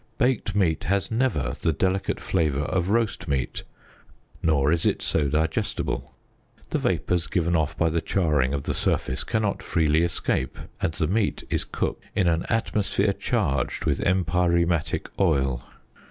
[0.17, 3.61] Baked meat has never the delicate flavour of roast meat,
[4.41, 6.15] nor is it so digestible.
[6.71, 11.05] The vapours given off by the charring of the surface cannot freely escape, and the
[11.05, 15.63] meat is cooked in an atmosphere charged with empyreumatic oil.